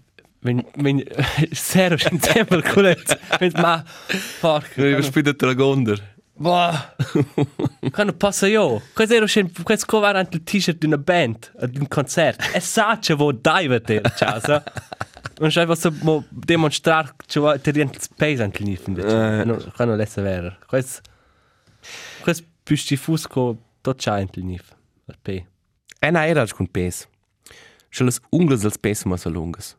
[0.42, 1.03] wenn wenn
[1.53, 2.97] zero insieme con le
[3.55, 3.83] ma
[4.40, 6.11] porca Ich spiele Dragonder.
[6.35, 6.95] Boah!
[7.92, 8.83] Quando passa io?
[8.95, 12.45] Questo era scen- questo qua era il t-shirt di una band, di un concerto.
[12.53, 14.62] E sa che vuoi dai te, casa.
[14.64, 15.12] Non
[15.66, 19.44] cosa mo dimostrare che vuoi te rientri space anche lì, invece.
[19.44, 20.56] No, quando l'è vero.
[20.66, 21.00] Questo
[22.22, 24.54] questo più stifus che tot c'ha anche lì.
[24.54, 25.44] Il P.
[25.98, 27.08] E na era con pes.
[27.90, 29.76] Schon las ungles dels pes ma so lungas.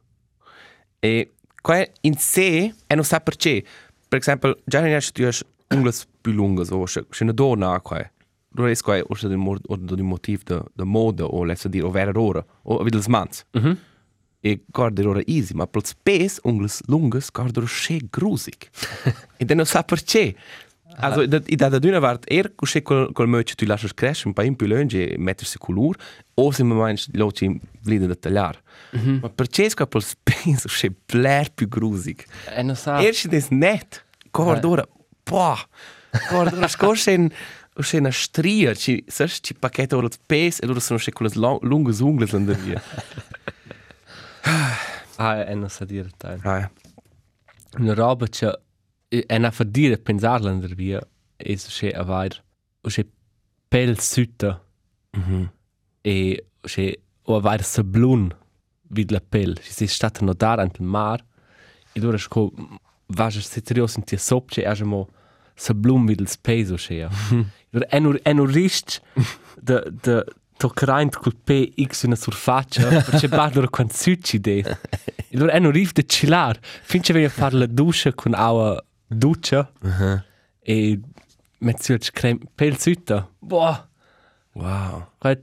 [0.99, 3.63] E qua in sé e non sa perché.
[4.07, 5.27] Per esempio, già ne hai tu
[5.69, 8.09] ungles più lungas o se ne dona qua.
[8.49, 11.67] Du es qua o se del mod o del motiv de de moda o lesa
[11.69, 13.45] dir o vera ora o videls mans.
[13.53, 13.77] Mhm.
[14.43, 18.69] e gardërore izi, ma plot spes unglës lungës gardër she gruzik.
[19.39, 20.31] e dhe në sa përqe.
[21.01, 23.95] Also, i da të dyna vart er, ku she kol, kol më që ty lashësh
[23.97, 25.97] kresh, më pa im pëllën që metër se kulur,
[26.37, 27.55] ose më majnë lo që im
[27.87, 28.61] vlidën dhe të larë.
[28.93, 29.17] Mm -hmm.
[29.23, 32.27] Ma përqe s'ka plot spes, she bler për gruzik.
[32.51, 33.01] E në sa...
[33.01, 34.03] Er që des net,
[34.33, 34.85] gardëre,
[35.25, 35.57] po,
[36.29, 37.31] gardëre shkoshen...
[37.79, 42.03] është në shtrirë që sështë që paketë orët 5 e lurë së në shekulës lungës
[42.05, 42.81] unglës në ndërvje.
[45.17, 46.39] Ah, e non sa dire te.
[46.41, 46.71] Ah,
[47.77, 48.59] una roba che
[49.07, 51.01] è una fatica pensarla in der via
[51.37, 52.43] e so che avar
[52.81, 53.07] o che
[53.67, 54.63] pel sütta
[55.11, 55.51] mhm.
[56.01, 58.35] e che o avar sablun
[58.89, 61.23] vid la pel ci si stata notare ant il mar
[61.93, 62.51] e dura sco
[63.07, 65.09] vaja se serios in tia sop che è mo
[65.55, 67.07] sablun vid il space o che
[67.69, 69.01] dura è nur è nur rist
[69.61, 70.25] de de
[70.63, 74.59] toccaint col pe x una surfaccia perché parlo con succi de
[75.29, 76.57] e è nur rif de chillar.
[76.61, 79.69] Finché venire a fare la doccia con aua doccia
[80.61, 80.99] e
[81.59, 83.87] mezzo il creme pel sütta boah
[84.55, 85.07] Wow.
[85.17, 85.39] Quai-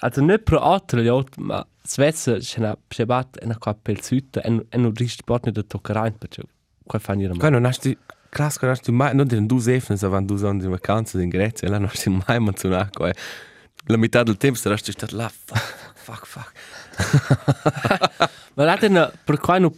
[0.00, 4.40] also nicht pro altro altri ma Svezia c'è una prebat e una qua pel sütta
[4.40, 6.42] e e non rist bot nicht de toccaint perché
[6.86, 7.96] qua fanno Qua non du
[8.30, 11.68] krass, non du mai, non den du sefnes, avant du son in vacanza in Grecia,
[11.68, 13.10] là non du mai menzionato
[13.86, 16.52] La metà del tempo sarà stato là, fuck, fuck, fuck.
[18.54, 19.72] Ma la tena per qua no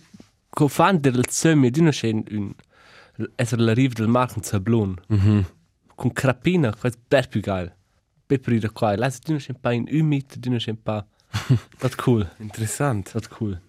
[0.50, 2.52] co fan del semi di una scena un
[3.36, 5.44] essere la riva del mar con sablon Mhm.
[5.94, 7.72] con crapina quasi per più geil
[8.26, 11.06] per per da qua la di una scena pa in umid di una scena pa
[11.78, 13.12] das cool Interessant.
[13.12, 13.60] das cool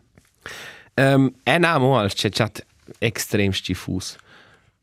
[0.97, 2.65] Um, e namo al c'è chat
[2.99, 4.15] extrem stifus.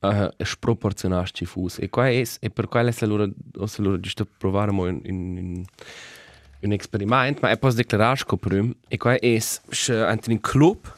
[0.03, 1.79] Uh, sproporzionat stifus.
[1.79, 5.01] E qua es, e per quale se loro, o se loro giusto provare mo in,
[5.05, 5.65] in, in
[6.63, 10.91] un experiment, ma e pos declarar sco prim, e qua es, se ant in club,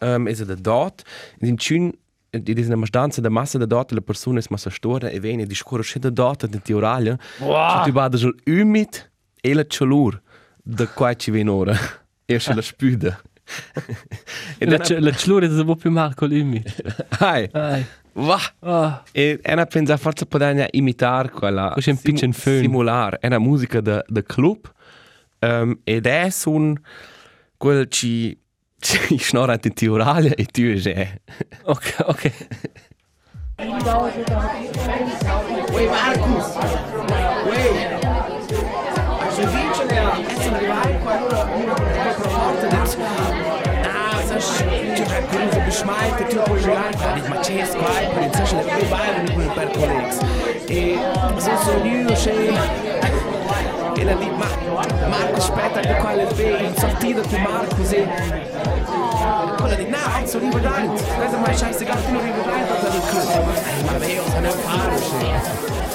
[0.00, 1.04] um, es da dot,
[1.40, 1.92] in cun
[2.32, 5.44] di dis una danza da massa da dot le persone ma sa stora e veni
[5.46, 7.18] discorre sche da dot da ti oralia.
[7.38, 7.84] Wow.
[7.84, 10.20] Tu vada sul umid e la chalur
[10.62, 11.76] da qua ci ven ora.
[12.24, 13.20] E se la spüda.
[14.58, 16.62] e La, la clore è un po' più male con l'imi.
[17.18, 17.48] hai.
[17.52, 17.84] Ai.
[18.14, 18.38] Va.
[18.60, 19.02] Ah.
[19.12, 22.60] E era pensa forza podania imitar quella Questo è un pitchen fön.
[22.60, 24.70] simular, è una musica da da club.
[25.40, 26.76] Um, ed è un
[27.56, 28.38] quel ci
[28.78, 31.20] ci snora in ti oralia e tu è.
[31.62, 32.32] Ok, ok.
[35.72, 36.54] Uè Marcus!
[37.46, 37.98] Uè!
[39.20, 40.66] Also vincere a essere
[47.28, 50.18] Macias qua, per il sas le rivale per per colleagues.
[50.66, 50.98] E
[51.38, 52.54] so so new shey.
[53.96, 54.46] E la di ma
[55.08, 58.08] Marcus aspetta che qua le ve in sortita di Marcus e
[59.56, 61.02] quella di no, sono riverdante.
[61.02, 63.26] Questa mai scheiße gar nicht riverdante da del club.
[63.86, 65.90] Ma veo, se ne fare,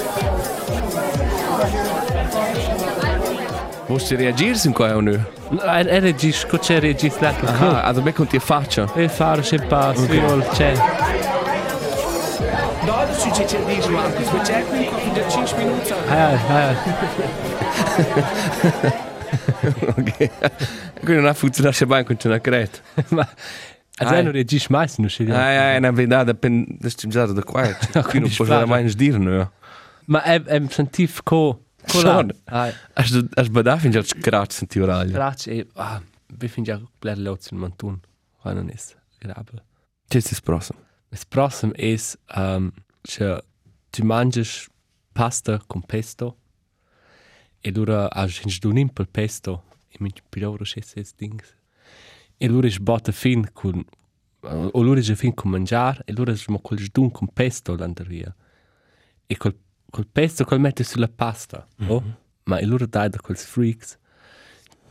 [3.88, 5.18] Musst du reagieren in qua o nu?
[5.64, 8.92] Er regis, co c'è regis la che Aha, also me con ti faccia.
[8.94, 10.48] E fare c'è pas, okay.
[10.52, 10.74] c'è.
[12.84, 15.92] No, ci ci ci dici Marcus, we check qui qua da 5 minuti.
[16.08, 16.76] Ai, ai, ai.
[19.96, 20.30] Ok.
[21.00, 22.78] Quindi non ha funzionato bene con una creta.
[23.08, 23.26] Ma...
[23.96, 24.18] Also Ai.
[24.18, 25.24] er non regis mai, non c'è.
[25.30, 27.62] Ah, ja, na verdade, pen, das stimmt già da qua.
[27.62, 28.66] Qui non puoi spara.
[28.66, 29.50] mai dire, no.
[30.04, 31.62] Ma è, è sentif co...
[31.88, 32.32] co Schon.
[32.44, 32.72] Ai.
[32.94, 35.12] Hast du hast bei da fin già scratch in ti oralia.
[35.12, 35.66] Grazie e...
[35.74, 36.00] Ah,
[36.34, 38.00] vi fin già bler leoz in mantun.
[38.44, 38.74] Non è
[39.18, 39.62] grabel.
[40.08, 40.74] Che si sprosa?
[41.10, 41.94] Das prossimo è
[42.36, 42.70] um,
[43.02, 43.42] che
[43.90, 44.68] tu manges
[45.12, 46.36] pasta con pesto
[47.60, 51.54] e lura has in dunin pel pesto e mi piloro che se dings.
[52.38, 53.84] E lura is botta fin con
[54.40, 58.34] o lura is fin con mangiar e lura is mo col dun con pesto l'andaria.
[59.26, 59.54] E col
[59.90, 61.66] col pesto col mette sulla pasta.
[61.86, 62.02] Oh,
[62.44, 63.98] ma e lura dai da quels freaks.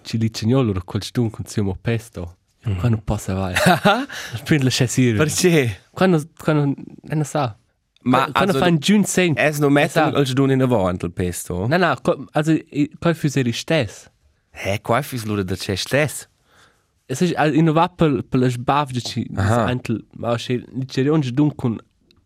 [0.04, 2.36] Ci licenio lura col dun con suo pesto.
[2.80, 3.54] Quando possa vai.
[4.36, 5.16] Sprint la chessir.
[5.16, 5.84] Perché?
[5.92, 7.56] Quando, quando, non so.
[8.02, 9.34] Ma quando also, fanno giun sen.
[9.38, 10.18] es no metten Esatto.
[10.18, 11.68] als du in der Wand il pesto.
[11.68, 14.10] No, no, co- also, i- qual fu seri stes.
[14.52, 16.28] Hä, qua fis lura da c'è stes.
[17.06, 19.66] Es ist, also, in va per, per le sbavde ci, Aha.
[19.66, 21.78] antel, ma che, ci rionge dun con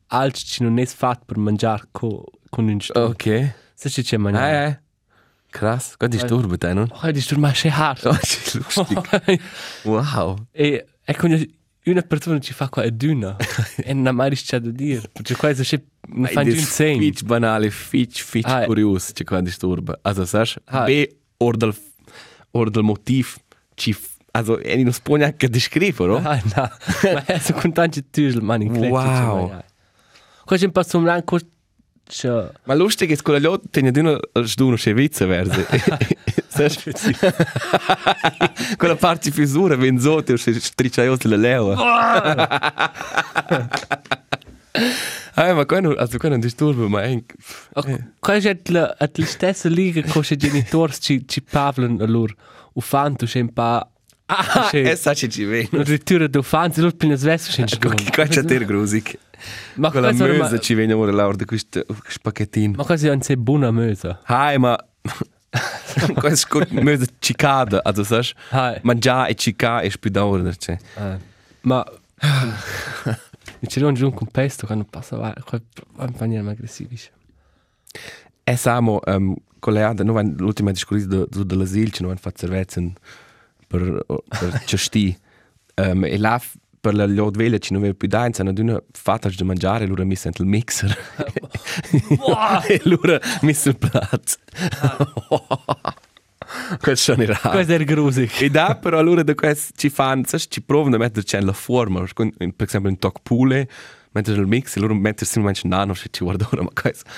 [0.07, 2.97] alt ci non es fat per mangiar co, con un stu.
[2.99, 3.53] Okay.
[3.73, 4.51] Se ci c'è Ah, mangiar.
[4.53, 4.81] ja.
[5.49, 5.95] Krass.
[5.97, 6.87] Gott, ich durbe da, non?
[7.01, 8.05] Oh, di stur ma che hart.
[8.05, 9.41] Oh, che lustig.
[9.83, 10.47] Wow.
[10.53, 11.31] e, e con
[11.83, 13.35] una persona ci fa qua è duna.
[13.83, 15.09] e non ha mai rischiato da dire.
[15.11, 15.83] Perché qua se
[16.13, 16.99] non fanno giun sen.
[16.99, 19.97] Fitch banale, fitch, fitch Ah, curios, c'è qua disturba.
[20.03, 20.85] Also, sagst, Ah.
[20.85, 21.05] B,
[21.37, 21.75] or del,
[22.51, 23.35] or del motiv,
[23.75, 23.93] ci,
[24.31, 26.17] also, e non si può neanche descrivere, no?
[26.29, 26.69] Ah, no.
[27.13, 29.63] Ma è so contento tu il mani in Wow.
[30.45, 31.39] Qua c'è un po' un ranco.
[32.11, 35.65] Cioè, Ma lustig è che quella lì tiene di una stuno c'è vizza verse.
[36.49, 36.91] Sagst,
[38.75, 42.89] quella parte fisura, venzote, o se stricciaios la leva.
[45.33, 47.23] Ah, ma qua non, also, qua non disturba, ma è...
[48.19, 52.35] qua c'è la, la stessa liga con i genitori ci, ci parlano a loro.
[52.73, 53.90] O fanno un po'.
[54.33, 55.81] Ah, e sa ci ci veno.
[55.81, 59.17] Addirittura do fanno, loro più svesse c'è Qua qua c'è ter grusig.
[59.75, 62.73] Ma Quella quasi ma, mösa ci viene ora l'ora di questo spaghettin.
[62.77, 64.21] ma quasi non c'è buona mösa.
[64.23, 64.77] Hai, ma...
[66.13, 68.79] Questo è mösa cicada, also, sagst, Hai.
[68.83, 70.77] mangiare e cicà è più d'ora, cioè.
[70.95, 71.19] Ah.
[71.61, 71.85] Ma
[73.59, 75.59] mi ci non giù con pesto quando passa va, qua
[76.05, 76.95] in maniera aggressiva.
[78.43, 82.81] E samo, um, colleada, noi abbiamo l'ultima discussione su dell'asil, ci noi abbiamo fatto cervezza
[83.71, 85.17] per, per cesti.
[85.75, 86.39] Um, e là,
[86.79, 90.05] per la loro veglia, ci non aveva più da, hanno una fatta da mangiare, loro
[90.05, 90.95] mi sento il mixer.
[92.67, 94.33] e loro mi sento il platto.
[96.79, 97.37] Questo non era.
[97.37, 98.29] Questo è grusig.
[98.39, 102.03] E da però allora da questo ci fanno, sai, ci provano a metterci nella forma,
[102.03, 103.69] per esempio in toc pule,
[104.11, 107.09] mettere il mix e loro mettere semplicemente nano se ci guardano, ma questo...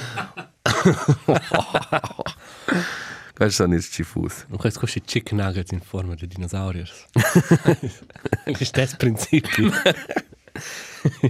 [3.34, 4.46] questo non è schifus.
[4.50, 6.84] Und questo costa chicken nuggets in forma di dinosauri.
[8.54, 9.72] Questo è il principio.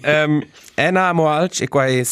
[0.03, 2.03] um, e namo alc e qua è...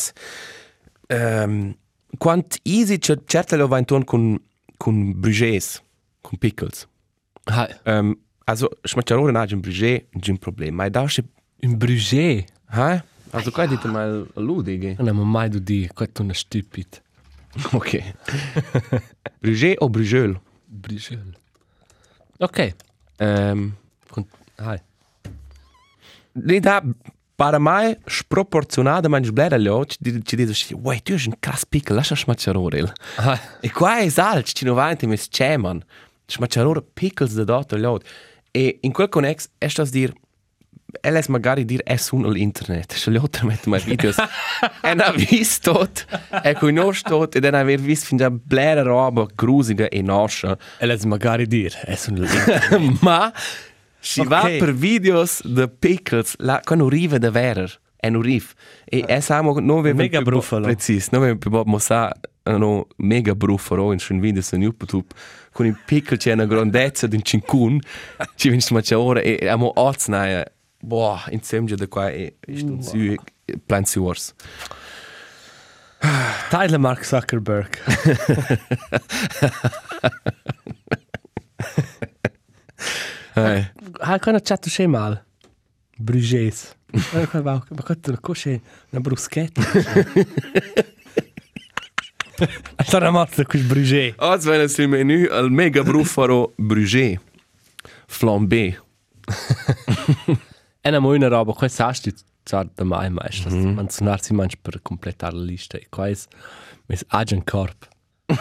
[1.08, 1.76] Um,
[2.18, 4.42] quant easy c'è certe lo va intorno con,
[4.78, 5.82] con brugés,
[6.22, 6.88] con pickles.
[7.46, 11.24] Ah, Um, also, schmacciarore c'è un brugé, un problema, ma è da c'è...
[11.62, 12.46] un brugé.
[12.72, 13.04] Eh?
[13.32, 14.96] Also, qua dite mal ludige.
[14.98, 17.02] Non abbiamo mai detto di questo è una stupid.
[17.74, 18.14] Ok.
[19.40, 20.40] brugé o brugel?
[20.66, 21.20] Brugé.
[22.40, 22.74] Ok.
[23.20, 23.74] Um,
[24.10, 24.26] Con...
[24.58, 24.80] Ah,
[26.34, 26.82] Lì da
[27.36, 31.34] para mai sproporzionada manch blera lo ci di- ci dice sì uè tu è un
[31.40, 35.84] cras piccolo lascia smacciarore Ah, e qua è alt ci 90 mes ceman
[36.28, 38.00] smacciarore piccoli da dotto lo
[38.52, 40.14] e in quel connex è stas dir
[41.02, 44.18] LS magari dir es un all'internet, se gli altri mettono mai videos.
[44.84, 46.06] e non ha visto tot,
[46.44, 50.58] e con noi tot, e non aver visto fin da blera roba grusiga e noscia.
[50.80, 53.00] e les magari dir, es un link.
[53.02, 53.32] Ma
[54.00, 54.58] si va Ok.
[54.58, 58.48] per videos de pickles, la, quando arriva da verer, e non arriva.
[58.86, 60.66] E e siamo, non abbiamo Mega più brufalo.
[60.66, 65.14] Precis, non abbiamo più mostrare no, mega brufalo in un video su YouTube
[65.52, 67.80] con i pickle c'è una grandezza di un cincun,
[68.36, 70.46] ci vince ma c'è ora e abbiamo oznaia,
[70.82, 73.16] boh, insieme da qua e sto su
[73.66, 74.34] plan ors.
[76.50, 77.70] Tyler Mark Zuckerberg.
[83.36, 85.24] Eh, Ah, quando c'è tu sei mal.
[85.98, 86.76] Brugés.
[87.14, 89.62] Ma qua tu cosce una bruschetta.
[92.94, 94.16] Una mazza con brugé.
[94.18, 97.20] Oggi viene sul menu il mega brufalo brugé,
[98.08, 98.82] flambé.
[100.82, 102.14] E una buona roba, qua sasti
[102.44, 103.46] zar da mai mais.
[103.46, 103.74] Mm -hmm.
[103.74, 105.78] Man sonarsi manch per completare la lista.
[105.78, 106.16] E qua è
[106.88, 107.88] mes agent corp.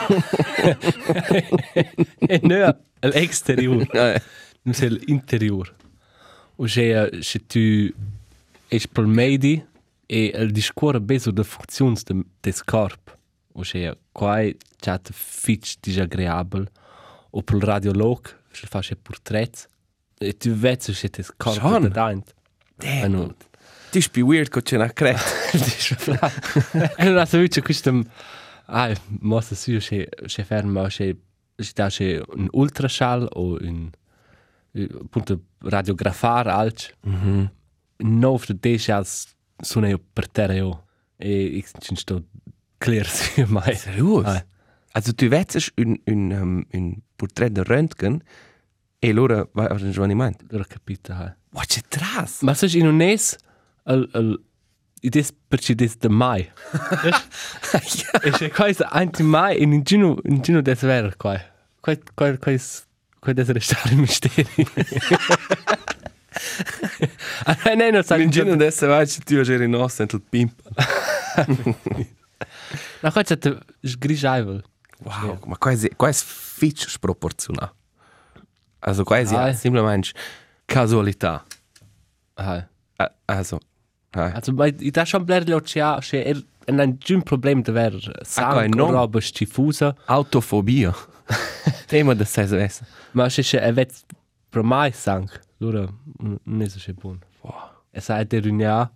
[2.29, 3.87] e no, l'exterior.
[3.95, 4.21] Eh,
[4.63, 5.75] Non sei l'interior.
[6.57, 7.93] O se se tu
[8.69, 9.65] es per medi
[10.07, 13.17] e il discorre beso de funzions de des corp.
[13.53, 16.69] O se quai chat fitch disagreabel
[17.31, 18.21] o per radiolog
[18.53, 19.69] se fa se portrait e
[20.39, 21.83] tu vezi se des corp Schon?
[21.83, 22.35] de daint.
[22.77, 23.35] Damn.
[23.91, 25.21] Ti è più weird che c'è una creta.
[26.97, 28.05] E non ha saputo questo
[28.67, 31.17] ah, mossa su se se ferma se
[31.57, 33.91] se da se un ultraschall o un
[34.73, 36.95] eh, appunto radiografar alc.
[37.03, 37.51] Mhm.
[38.03, 42.25] no of de dejas sono io per terra io e ci sto
[42.79, 44.27] clear su mai Seriös?
[44.27, 44.45] Ah.
[44.93, 48.23] Also du wetzest un, un, um, un portrait de Röntgen
[49.03, 50.45] e allora vai a un giovanimento.
[50.49, 51.35] l'ho capito eh.
[51.53, 52.43] Wow, c'è tras!
[52.43, 53.37] ma se in un es
[53.85, 54.41] al al
[55.01, 56.43] ides per ci des de mai
[58.23, 61.41] e se qua è anti mai in gino in gino des ver qua
[61.81, 62.87] qua qua qua is
[63.19, 64.47] qua des restare misteri
[67.45, 70.61] Ah, no, no, sai, In giro adesso vai c'è tu a gere nostra il pimp.
[73.03, 73.39] No, qua c'è
[73.83, 74.63] sgrigiavel.
[74.99, 77.75] Wow, ma qua è, qua è fitch sproporzionato.
[78.81, 79.47] Also qua è Ah.
[79.49, 80.13] ja, semplicemente
[80.67, 81.45] casualità.
[82.35, 82.67] Ah.
[82.97, 83.61] Ah, Also,
[84.13, 84.33] ah.
[84.35, 88.13] Also, ich da schon bler lo cia, che er ein ein Problem da ver qua
[88.13, 88.87] è sang no.
[88.87, 88.93] no.
[88.93, 90.95] roba schifusa, Autofobia.
[91.87, 92.85] Tema da sei svessa.
[93.13, 94.05] ma se che evet
[94.51, 95.87] pro mai sang, lura
[96.19, 97.21] non è so buon.
[97.43, 97.55] Wow.
[97.93, 98.91] E sai der unia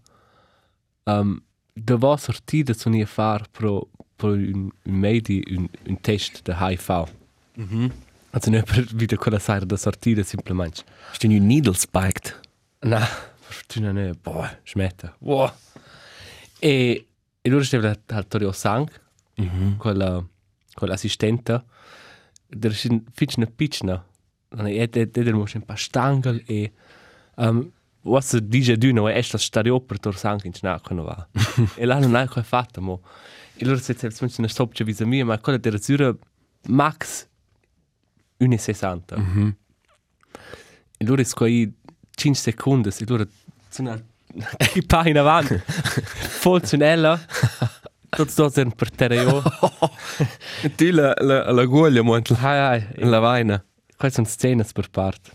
[1.07, 1.43] um
[1.77, 6.53] da va sortida su nie far pro pro un, un medi un, un test de
[6.55, 7.09] HIV.
[7.57, 7.93] Mhm.
[8.35, 10.83] Also per wieder quella sera da sortida semplicemente.
[11.13, 12.35] Sto in needle spiked.
[12.81, 12.99] Na,
[13.41, 15.15] fortuna ne, boh, smetta.
[15.21, 15.53] Wow.
[16.59, 17.07] E
[17.41, 18.89] e loro stava al Torio Sang,
[19.37, 19.77] Mhm.
[19.79, 20.25] quella
[20.77, 21.65] quell'assistente,
[22.49, 24.05] der ist ein fitchna pitchna.
[24.51, 26.71] Und er der der der muss ein paar Stangel e
[27.37, 31.29] um was er dice d'uno è sta stadio per Tor Sang in Schnacco no va.
[31.77, 33.01] e là non ha cosa fatto mo.
[33.57, 36.17] E loro se se una stopcia visa mia, ma quella der zura
[36.69, 37.29] max
[38.39, 39.17] 1,60.
[39.17, 39.57] Mhm.
[40.97, 41.73] E loro squai
[42.11, 43.27] 5 secondi, e loro
[43.69, 44.01] sono
[44.57, 45.57] che pa in avanti.
[45.65, 47.21] Funzionella.
[48.09, 49.43] Tutto sto in per terra io.
[50.77, 52.59] Tu la, la, la guglia monta Hai
[52.97, 53.09] hai.
[53.09, 53.65] la vaina.
[53.97, 55.31] Qua sono scene per parte.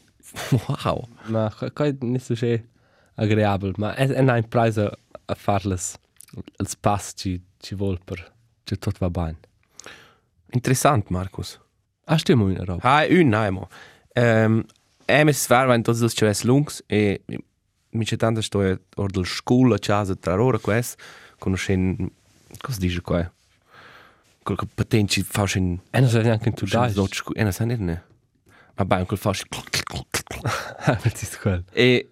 [0.84, 1.08] Wow.
[1.26, 2.70] Ma qua qua non è so che
[3.16, 5.96] agreabile, ma è è un prize a, a farles
[6.58, 8.20] il spass ci ci vuol per
[8.64, 9.40] ci tutto va bene.
[10.52, 11.60] Interessant, Markus.
[12.12, 12.82] Ah, in roba.
[12.82, 13.70] Hai un naimo.
[14.16, 14.64] Um,
[15.06, 17.22] è mi sfar wenn das das chess lungs e
[17.92, 21.00] mi c'è tanta storia or del scuola casa tra ora quest
[21.40, 22.10] conoscen
[22.62, 23.32] cosa dice qua
[24.44, 26.92] quel che patenti fa in E non sai anche tu dai.
[26.94, 28.04] dort scuola e non sa ne
[28.76, 29.32] ma beh quel fa
[31.02, 31.64] Perché è quello.
[31.72, 32.12] e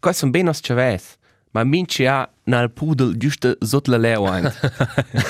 [0.00, 1.16] qua sono ben os chaves
[1.52, 4.50] ma minci ha nel pudel giusto sotto la leo ein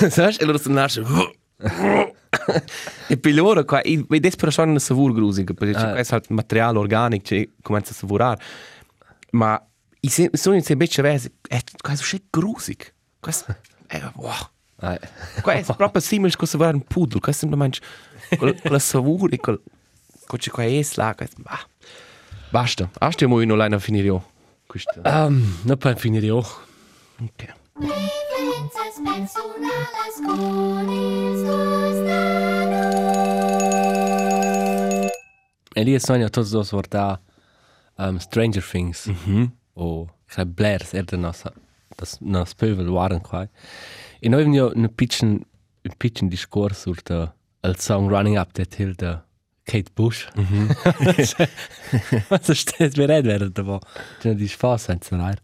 [0.09, 1.01] sai e loro sono nasce
[3.07, 5.89] e per loro qua i vedes per sono una savur grusica perché Ah.
[5.89, 5.91] uh.
[5.93, 8.41] questo è materiale organico che comincia a savorare
[9.31, 9.61] ma
[10.01, 13.55] i se, sono in sempre chaves è quasi c'è grusig questo
[13.87, 14.33] è wow
[14.83, 14.97] Ah,
[15.43, 17.79] qua è proprio simile che savorare un pudel questo semplicemente
[18.35, 19.61] quel- quella savur e quel
[20.25, 21.63] quel che qua è là questo bah
[22.49, 24.29] basta stiamo in online a finire io
[24.65, 25.01] Questo.
[25.03, 26.37] Um, no poi finire io.
[26.37, 27.53] Ok.
[27.73, 32.83] Princess persona las conis dos nano.
[35.73, 37.21] E lì sogno tutti dos vorta
[37.97, 39.07] um, Stranger Things.
[39.07, 39.51] Mhm.
[39.75, 41.43] O ich glaube Blair er der nas
[41.97, 43.47] das nas Pövel waren quai.
[44.19, 45.45] E noi abbiamo un pitchen
[45.83, 49.23] un pitchen discorso sur der el song Running Up That Hill der
[49.65, 50.27] Kate Bush.
[50.35, 50.69] Mhm.
[52.29, 53.79] Was steht mir red werden da war.
[54.21, 55.37] Du dis fast senza rair.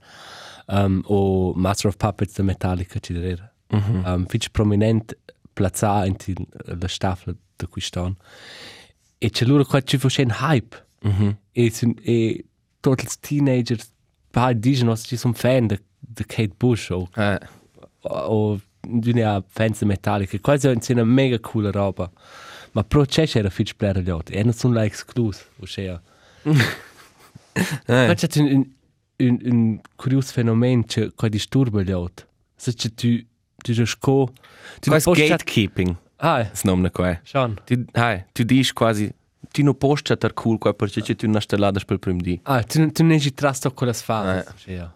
[0.70, 3.52] Um, o Master of Puppets der Metallica ci der.
[3.72, 4.04] Mhm.
[4.06, 5.16] Um, fitch prominent
[5.54, 6.16] plazza in
[6.66, 8.16] la staffel da qui stan.
[9.18, 10.76] E c'è loro qua ci fosse un hype.
[11.04, 11.38] Mhm.
[11.54, 12.46] E, sun, e
[12.82, 13.80] tutti i teenager
[14.32, 17.40] bei dicono ci sono fan di Kate Bush o, Eh.
[18.02, 20.38] o di una fans di Metallica.
[20.40, 22.12] Quasi è una mega cool roba.
[22.74, 24.36] Ma pro c'è c'era fitch gli altri.
[24.36, 25.44] E non sono like exclus.
[25.60, 25.98] O c'è.
[26.44, 26.54] Ma
[28.10, 28.14] Eh.
[28.16, 28.66] c'è un,
[29.18, 32.26] un, un, curioso fenomeno che qua disturba gli altri.
[32.56, 33.24] Se c'è tu,
[33.56, 34.32] tu già sco...
[34.80, 35.96] Tu Quasi posti- gatekeeping.
[36.18, 37.20] Ah, Das nome qua.
[37.24, 37.56] Sean.
[37.66, 39.14] Tu, hai, tu dici quasi,
[39.52, 42.40] tu non posti chatter cool qua perché tu non stellada per primo di.
[42.44, 44.40] Ah, tu, tu non ci trasto con le sfane.
[44.40, 44.54] Eh.
[44.56, 44.90] C'è.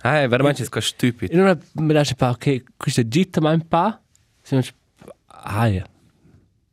[0.00, 1.32] Hai, veramente stupido.
[1.32, 4.00] E non mi lascia pa, ok, questa gitta ma un pa,
[4.40, 4.64] se non
[5.26, 5.86] ah, ja.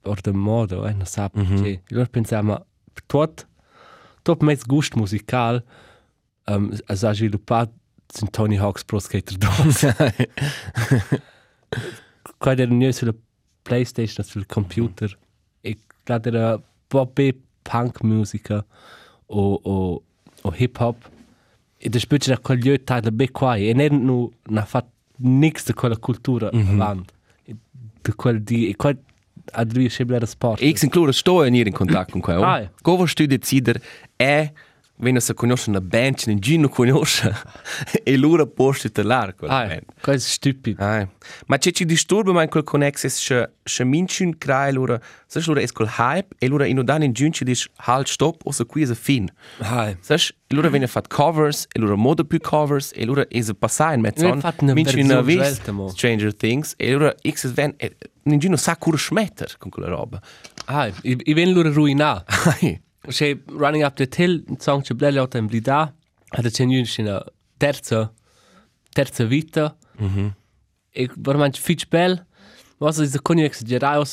[0.04, 1.62] Or de modo, eh, non sa, mm -hmm.
[1.62, 1.82] che.
[1.92, 2.66] Allora pensiamo,
[3.06, 3.48] tot,
[4.22, 5.64] tot mezzo gusto musical,
[6.48, 7.74] um, ha sviluppato
[8.22, 10.30] in Tony Hawk's Pro Skater 2.
[12.38, 13.14] Qua era new sulla
[13.62, 15.18] PlayStation, sul computer,
[15.62, 18.64] e là era poppe punk musica
[19.28, 20.04] o, o,
[20.42, 21.10] o hip hop.
[21.78, 25.66] E da specie da quel lieu taglia be qua e non nu na fatto nix
[25.66, 26.82] di quella cultura mm -hmm.
[26.82, 27.14] avanti.
[27.46, 27.56] E
[28.02, 28.94] di quel di e qua
[29.52, 30.62] a lui sembra sport.
[30.62, 32.36] E io includo sto in ir in contatto con qua.
[32.36, 32.60] Ah, Oh.
[32.62, 32.72] ja.
[32.82, 33.82] Come tu decider
[34.16, 34.52] è
[35.04, 37.34] wenn si conosce una band, che non conosce,
[38.04, 39.46] e loro posti te l'arco.
[39.46, 39.68] Ah,
[40.02, 40.84] questo è stupido.
[40.84, 41.08] Ah,
[41.48, 45.42] ma c'è ci disturba ma in quel connex es che che mincin crai loro, se
[45.46, 48.66] loro es col hype e loro in dan in giunci dis halt stop o se
[48.66, 49.30] qui es fin.
[49.60, 49.96] Ah.
[50.02, 53.26] Sas, loro venne fat covers, e loro modo più covers, e loro
[53.60, 54.28] passare in mezzo.
[54.28, 55.88] Noi fat una Mincin versione vis svelta, mo.
[55.90, 60.22] Stranger Things, e loro x es ven, e ninguno sa cura schmetter con quella roba.
[60.66, 60.94] Ah, ja.
[61.04, 62.24] I, I ven loro ruina.
[63.06, 65.94] Ai, Se Running Up the Hill, un song che blelle in blida,
[66.30, 66.66] ha c'è
[66.98, 67.24] una
[67.58, 68.12] terza,
[68.90, 69.76] terza vita.
[70.02, 70.32] Mm -hmm.
[70.90, 72.26] E veramente fitch bel,
[72.78, 74.04] ma se è con exagerare,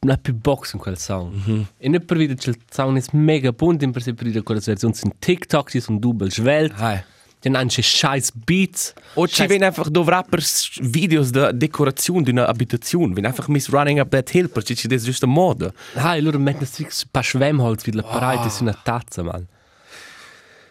[0.00, 1.34] non ha più box in quel song.
[1.34, 1.64] Mm -hmm.
[1.78, 4.94] E non per vedere che il song è mega buono, in per vedere quelle versioni
[4.94, 7.02] su TikTok, ci sono double svelt, ai.
[7.40, 8.94] Dann hanno scheiß Beats.
[9.14, 13.68] O ci ven einfach do rappers videos de decorazione di una abitazione, ven einfach mis
[13.70, 15.72] running up that hill, perché ci des giusta moda.
[15.94, 19.46] Ah, e loro mettono un paar Schwemmholz wie la Parade su una tazza, man.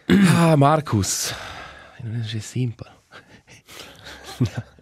[0.06, 1.34] Ah, Markus.
[2.02, 2.88] Non è simpel.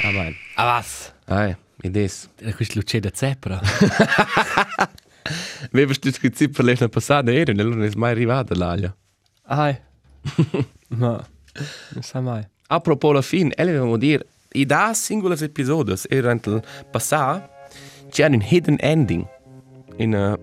[0.00, 0.34] Ah, man.
[0.54, 1.12] Ah, was?
[1.26, 2.28] Ai, ed es.
[2.40, 3.60] Da questo luce da zeppra.
[5.72, 8.94] Vevas tu che zipper lesna passata era, non è mai arrivata l'aglia.
[9.44, 9.76] Ah,
[10.88, 11.26] ma,
[11.94, 12.46] non sa mai.
[12.68, 17.48] A propos la fin, ele vemo dir, i da singulas episodes erano il passà,
[18.10, 19.26] c'è un hidden ending.
[19.96, 20.38] In una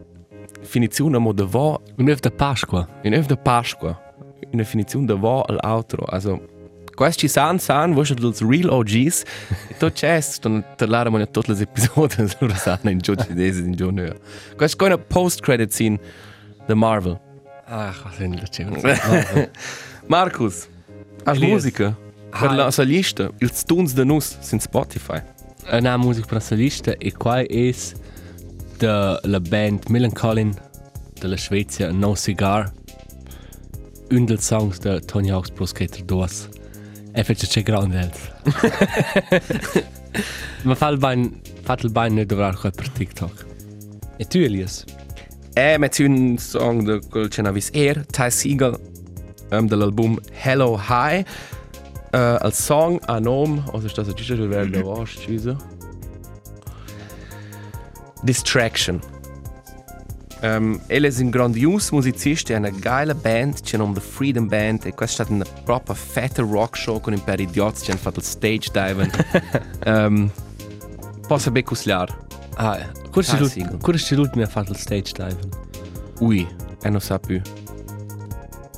[0.62, 2.88] finizione mo de vo, Un öf da Pasqua.
[3.04, 4.00] in öf de Pasqua.
[4.42, 6.04] In una finizione de vo all'altro.
[6.06, 6.42] Also,
[6.96, 9.24] questi san san, wo schon els real OGs,
[9.80, 13.90] to c'è, sto parlare mo tutte le episodes, loro sanno in giù desi in giù
[13.90, 14.16] neo.
[14.56, 16.00] Questo è una post-credit scene
[16.68, 17.20] de Marvel.
[17.68, 18.64] Ah, was sind luce?
[20.08, 20.68] Markus,
[21.26, 21.52] as Elias.
[21.52, 21.96] musica?
[22.30, 22.56] Per Hi.
[22.56, 25.22] la sua lista, ils tuns de nus sind Spotify.
[25.72, 27.74] Una musica per la lista e qua è
[28.78, 30.54] de la band Millencolin
[31.20, 32.72] della Svezia No Cigar.
[34.12, 36.28] Un dels songs de Tony Hawk's Pro Skater 2.
[37.16, 38.20] E fece c'è grande els.
[40.64, 43.46] Ma fa il bain, fa il bain ne dovrà qua per TikTok.
[44.18, 44.84] E tu Elias?
[45.54, 48.78] E met un song de quel che navis er, Ty Siegel,
[49.52, 51.26] um, dell'album Hello High.
[52.12, 55.58] Uh, al song a nom, also sta sa giusto del verde was, giusto.
[58.24, 59.00] Distraction.
[60.46, 64.86] Um, ele è un grandios musicista e una geile band, c'è nome The Freedom Band,
[64.86, 68.00] e questa è stata una propria fette rock show con un per idiots che hanno
[68.00, 69.26] fatto il stage diving.
[69.88, 70.30] um,
[71.28, 72.14] posso ben cusliare.
[72.56, 72.78] Ah,
[73.10, 75.40] questo è è l'ultimo a fare il stage dive.
[76.20, 76.48] Ui,
[76.82, 77.42] e non sa più.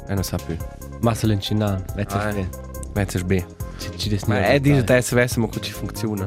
[0.07, 0.55] E non sa più.
[1.01, 2.47] Massa l'incinan, vezza Ah, ah,
[2.93, 3.43] Mezzers B.
[3.78, 6.26] ci ci des Ma è dire adesso adesso ma come funziona.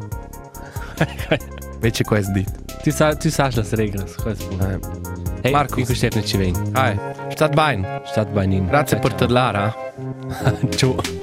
[1.75, 2.83] Invece questo dit.
[2.83, 5.10] Tu sa tu sai le regole, questo è buono.
[5.43, 5.79] Hey, Marcus.
[5.79, 6.55] Marco Stefano Civin.
[6.73, 6.99] Hai,
[7.31, 8.03] stat bene.
[8.05, 8.67] Stat bei Ihnen.
[8.67, 9.75] Grazie per parlare.
[10.69, 11.20] eh.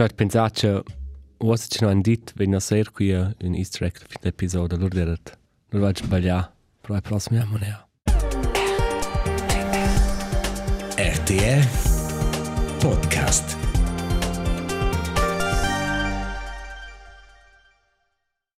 [0.00, 0.82] Cioè, pensate
[1.36, 5.14] cosa ci hanno detto, wenn ich sehr qui un easter egg für l'episodio, allora era,
[5.68, 7.86] allora vado a sbagliare, però è prossimo anno, ne
[10.96, 11.66] RTR
[12.78, 13.59] Podcast.